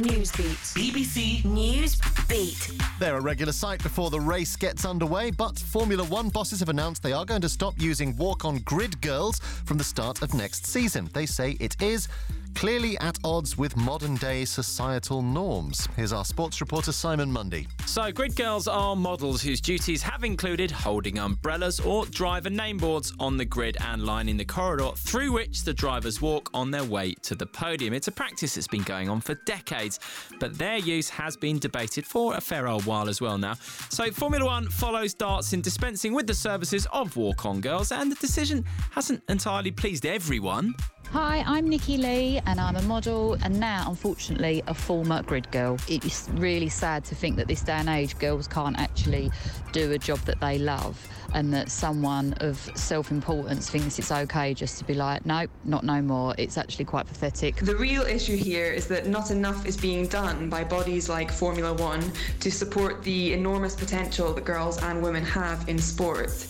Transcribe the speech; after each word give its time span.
Newsbeat. 0.00 0.56
BBC 0.74 1.44
News 1.44 2.00
Beat. 2.26 2.72
They're 2.98 3.18
a 3.18 3.20
regular 3.20 3.52
sight 3.52 3.82
before 3.82 4.08
the 4.08 4.20
race 4.20 4.56
gets 4.56 4.86
underway, 4.86 5.30
but 5.30 5.58
Formula 5.58 6.04
One 6.04 6.30
bosses 6.30 6.60
have 6.60 6.70
announced 6.70 7.02
they 7.02 7.12
are 7.12 7.26
going 7.26 7.42
to 7.42 7.48
stop 7.48 7.74
using 7.78 8.16
walk 8.16 8.44
on 8.44 8.58
grid 8.64 9.00
girls 9.02 9.40
from 9.66 9.76
the 9.76 9.84
start 9.84 10.22
of 10.22 10.32
next 10.32 10.66
season. 10.66 11.10
They 11.12 11.26
say 11.26 11.56
it 11.60 11.80
is 11.82 12.08
clearly 12.54 12.98
at 12.98 13.18
odds 13.24 13.56
with 13.56 13.76
modern 13.76 14.16
day 14.16 14.44
societal 14.44 15.22
norms. 15.22 15.88
Here's 15.96 16.12
our 16.12 16.24
sports 16.24 16.60
reporter 16.60 16.92
Simon 16.92 17.30
Mundy. 17.30 17.66
So, 17.86 18.10
grid 18.12 18.36
girls 18.36 18.68
are 18.68 18.94
models 18.96 19.42
whose 19.42 19.60
duties 19.60 20.02
have 20.02 20.24
included 20.24 20.70
holding 20.70 21.18
umbrellas 21.18 21.80
or 21.80 22.06
driver 22.06 22.50
name 22.50 22.76
boards 22.76 23.12
on 23.18 23.36
the 23.36 23.44
grid 23.44 23.76
and 23.80 24.04
lining 24.04 24.36
the 24.36 24.44
corridor 24.44 24.90
through 24.96 25.32
which 25.32 25.64
the 25.64 25.72
drivers 25.72 26.20
walk 26.20 26.50
on 26.52 26.70
their 26.70 26.84
way 26.84 27.14
to 27.22 27.34
the 27.34 27.46
podium. 27.46 27.94
It's 27.94 28.08
a 28.08 28.12
practice 28.12 28.54
that's 28.54 28.68
been 28.68 28.82
going 28.82 29.08
on 29.08 29.20
for 29.20 29.34
decades, 29.46 29.89
but 30.38 30.56
their 30.58 30.76
use 30.76 31.08
has 31.08 31.36
been 31.36 31.58
debated 31.58 32.06
for 32.06 32.34
a 32.34 32.40
fair 32.40 32.68
old 32.68 32.86
while 32.86 33.08
as 33.08 33.20
well 33.20 33.38
now. 33.38 33.54
So, 33.88 34.10
Formula 34.10 34.44
One 34.44 34.68
follows 34.68 35.14
darts 35.14 35.52
in 35.52 35.60
dispensing 35.60 36.14
with 36.14 36.26
the 36.26 36.34
services 36.34 36.86
of 36.92 37.16
walk 37.16 37.44
on 37.44 37.60
girls, 37.60 37.92
and 37.92 38.10
the 38.10 38.16
decision 38.16 38.64
hasn't 38.90 39.22
entirely 39.28 39.70
pleased 39.70 40.06
everyone. 40.06 40.74
Hi, 41.12 41.42
I'm 41.44 41.68
Nikki 41.68 41.96
Lee 41.96 42.40
and 42.46 42.60
I'm 42.60 42.76
a 42.76 42.82
model 42.82 43.36
and 43.42 43.58
now, 43.58 43.86
unfortunately, 43.88 44.62
a 44.68 44.74
former 44.74 45.24
grid 45.24 45.50
girl. 45.50 45.76
It's 45.88 46.28
really 46.34 46.68
sad 46.68 47.04
to 47.06 47.16
think 47.16 47.36
that 47.36 47.48
this 47.48 47.62
day 47.62 47.72
and 47.72 47.88
age 47.88 48.16
girls 48.20 48.46
can't 48.46 48.78
actually 48.78 49.32
do 49.72 49.90
a 49.90 49.98
job 49.98 50.20
that 50.20 50.40
they 50.40 50.58
love 50.58 50.96
and 51.34 51.52
that 51.54 51.70
someone 51.70 52.34
of 52.40 52.56
self 52.74 53.10
importance 53.10 53.70
thinks 53.70 53.98
it's 53.98 54.12
okay 54.12 54.54
just 54.54 54.78
to 54.78 54.84
be 54.84 54.94
like, 54.94 55.24
nope, 55.26 55.50
not 55.64 55.84
no 55.84 56.02
more. 56.02 56.34
It's 56.38 56.58
actually 56.58 56.84
quite 56.84 57.06
pathetic. 57.06 57.56
The 57.56 57.76
real 57.76 58.02
issue 58.02 58.36
here 58.36 58.72
is 58.72 58.86
that 58.88 59.06
not 59.06 59.30
enough 59.30 59.66
is 59.66 59.76
being 59.76 60.06
done 60.06 60.48
by 60.48 60.64
bodies 60.64 61.08
like 61.08 61.30
Formula 61.30 61.72
One 61.74 62.12
to 62.40 62.50
support 62.50 63.02
the 63.02 63.32
enormous 63.32 63.74
potential 63.74 64.32
that 64.32 64.44
girls 64.44 64.82
and 64.82 65.02
women 65.02 65.24
have 65.24 65.68
in 65.68 65.78
sport. 65.78 66.46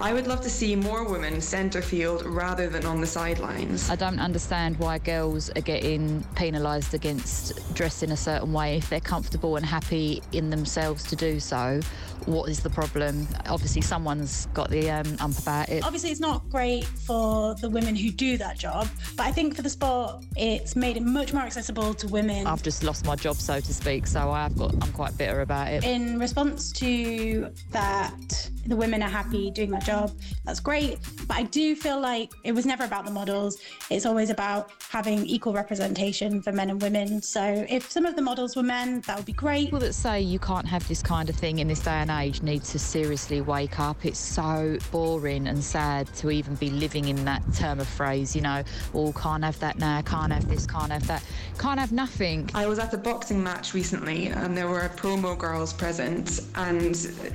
I 0.00 0.12
would 0.12 0.26
love 0.26 0.40
to 0.42 0.50
see 0.50 0.74
more 0.76 1.04
women 1.04 1.40
centre 1.40 1.82
field 1.82 2.24
rather 2.24 2.68
than 2.68 2.84
on 2.84 3.00
the 3.00 3.06
sidelines. 3.06 3.90
I 3.90 3.96
don't 3.96 4.18
understand 4.18 4.78
why 4.78 4.98
girls 4.98 5.50
are 5.50 5.60
getting 5.60 6.24
penalised 6.34 6.94
against 6.94 7.74
dressing 7.74 8.10
a 8.10 8.16
certain 8.16 8.52
way 8.52 8.76
if 8.76 8.88
they're 8.90 9.00
comfortable 9.00 9.56
and 9.56 9.64
happy 9.64 10.22
in 10.32 10.50
themselves 10.50 11.04
to 11.04 11.16
do 11.16 11.40
so. 11.40 11.80
What 12.26 12.48
is 12.48 12.60
the 12.60 12.70
problem? 12.70 13.28
Obviously, 13.48 13.82
someone's 14.26 14.46
got 14.54 14.70
the 14.70 14.90
um, 14.90 15.16
ump 15.20 15.38
about 15.38 15.68
it. 15.68 15.84
Obviously, 15.84 16.10
it's 16.10 16.20
not 16.20 16.48
great 16.50 16.84
for 16.84 17.54
the 17.56 17.68
women 17.68 17.94
who 17.94 18.10
do 18.10 18.36
that 18.38 18.58
job, 18.58 18.88
but 19.16 19.26
I 19.26 19.32
think 19.32 19.56
for 19.56 19.62
the 19.62 19.70
sport, 19.70 20.24
it's 20.36 20.76
made 20.76 20.96
it 20.96 21.02
much 21.02 21.32
more 21.32 21.42
accessible 21.42 21.94
to 21.94 22.08
women. 22.08 22.46
I've 22.46 22.62
just 22.62 22.82
lost 22.82 23.04
my 23.06 23.16
job, 23.16 23.36
so 23.36 23.60
to 23.60 23.74
speak, 23.74 24.06
so 24.06 24.30
I've 24.30 24.56
got 24.56 24.72
I'm 24.82 24.92
quite 24.92 25.16
bitter 25.16 25.40
about 25.40 25.68
it. 25.72 25.84
In 25.84 26.18
response 26.18 26.72
to 26.72 27.50
that, 27.70 28.50
the 28.66 28.76
women 28.76 29.02
are 29.02 29.08
happy 29.08 29.50
doing 29.50 29.70
that 29.70 29.84
job. 29.84 30.12
That's 30.44 30.60
great, 30.60 30.98
but 31.26 31.36
I 31.36 31.42
do 31.44 31.74
feel 31.76 32.00
like 32.00 32.32
it 32.44 32.52
was 32.52 32.66
never 32.66 32.84
about 32.84 33.04
the 33.04 33.10
models. 33.10 33.58
It's 33.90 34.06
always 34.06 34.30
about 34.30 34.70
having 34.88 35.24
equal 35.26 35.52
representation 35.52 36.42
for 36.42 36.52
men 36.52 36.70
and 36.70 36.80
women. 36.80 37.22
So 37.22 37.66
if 37.68 37.90
some 37.90 38.06
of 38.06 38.16
the 38.16 38.22
models 38.22 38.56
were 38.56 38.62
men, 38.62 39.02
that 39.02 39.16
would 39.16 39.26
be 39.26 39.32
great. 39.32 39.66
People 39.66 39.80
that 39.80 39.94
say 39.94 40.20
you 40.20 40.38
can't 40.38 40.66
have 40.66 40.86
this 40.88 41.02
kind 41.02 41.28
of 41.28 41.36
thing 41.36 41.58
in 41.58 41.68
this 41.68 41.80
day 41.80 41.90
and 41.90 42.10
age 42.10 42.42
need 42.42 42.64
to 42.64 42.78
seriously 42.78 43.40
wake 43.40 43.78
up. 43.78 44.04
It's 44.04 44.18
so 44.18 44.78
boring 44.90 45.46
and 45.46 45.62
sad 45.62 46.12
to 46.14 46.30
even 46.30 46.54
be 46.56 46.70
living 46.70 47.08
in 47.08 47.24
that 47.24 47.42
term 47.54 47.80
of 47.80 47.88
phrase, 47.88 48.34
you 48.34 48.42
know, 48.42 48.62
oh, 48.94 49.12
can't 49.12 49.44
have 49.44 49.58
that 49.60 49.78
now, 49.78 50.02
can't 50.02 50.32
have 50.32 50.48
this, 50.48 50.66
can't 50.66 50.92
have 50.92 51.06
that, 51.06 51.22
can't 51.58 51.80
have 51.80 51.92
nothing. 51.92 52.48
I 52.54 52.66
was 52.66 52.78
at 52.78 52.92
a 52.94 52.98
boxing 52.98 53.42
match 53.42 53.74
recently 53.74 54.28
and 54.28 54.56
there 54.56 54.68
were 54.68 54.88
promo 54.96 55.36
girls 55.36 55.72
present, 55.72 56.40
and 56.54 56.94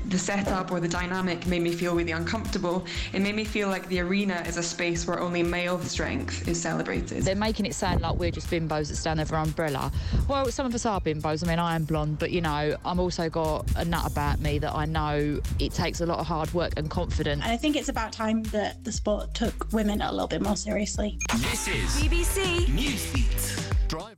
the 0.09 0.17
setup 0.17 0.71
or 0.71 0.79
the 0.79 0.87
dynamic 0.87 1.45
made 1.47 1.61
me 1.61 1.71
feel 1.71 1.95
really 1.95 2.11
uncomfortable. 2.11 2.85
It 3.13 3.21
made 3.21 3.35
me 3.35 3.43
feel 3.43 3.69
like 3.69 3.87
the 3.87 3.99
arena 3.99 4.43
is 4.47 4.58
a 4.58 4.63
space 4.63 5.08
where 5.08 5.19
only 5.19 5.43
male 5.43 5.79
strength 5.79 6.47
is 6.47 6.61
celebrated. 6.61 7.23
They're 7.23 7.35
making 7.35 7.65
it 7.65 7.75
sound 7.75 8.02
like 8.02 8.15
we're 8.15 8.31
just 8.31 8.49
bimbos 8.49 8.89
that 8.89 8.95
stand 8.95 9.19
over 9.19 9.35
an 9.35 9.47
umbrella. 9.47 9.91
Well, 10.27 10.45
some 10.52 10.65
of 10.65 10.75
us 10.75 10.85
are 10.85 10.99
bimbos. 11.02 11.43
I 11.45 11.47
mean, 11.47 11.59
I 11.59 11.75
am 11.75 11.85
blonde, 11.85 12.19
but 12.19 12.31
you 12.31 12.41
know, 12.41 12.75
I'm 12.85 12.99
also 12.99 13.29
got 13.29 13.65
a 13.75 13.85
nut 13.85 14.05
about 14.11 14.39
me 14.39 14.59
that 14.59 14.75
I 14.75 14.85
know 14.85 15.39
it 15.59 15.73
takes 15.73 16.02
a 16.02 16.05
lot 16.05 16.19
of 16.19 16.27
hard 16.27 16.53
work 16.53 16.73
and 16.77 16.89
confidence. 16.89 17.41
And 17.43 17.52
I 17.52 17.58
think 17.58 17.75
it's 17.75 17.89
about 17.89 18.11
time 18.11 18.43
that 18.43 18.83
the 18.83 18.91
sport 18.91 19.33
took 19.33 19.71
women 19.71 20.02
a 20.02 20.11
little 20.11 20.27
bit 20.27 20.41
more 20.41 20.55
seriously. 20.55 21.17
This 21.37 21.67
is 21.67 22.02
BBC 22.02 22.65
Newsbeat. 22.65 23.78
Drive 23.89 24.05